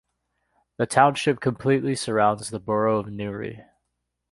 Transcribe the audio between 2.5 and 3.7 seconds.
borough of Newry.